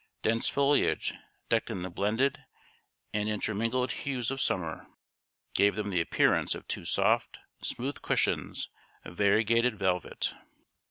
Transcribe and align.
Dense 0.23 0.49
foliage, 0.49 1.13
decked 1.49 1.69
in 1.69 1.83
the 1.83 1.89
blended 1.91 2.43
and 3.13 3.29
intermingled 3.29 3.91
hues 3.91 4.31
of 4.31 4.41
summer, 4.41 4.87
gave 5.53 5.75
them 5.75 5.91
the 5.91 6.01
appearance 6.01 6.55
of 6.55 6.67
two 6.67 6.85
soft, 6.85 7.37
smooth 7.61 8.01
cushions 8.01 8.71
of 9.05 9.15
variegated 9.15 9.77
velvet. 9.77 10.33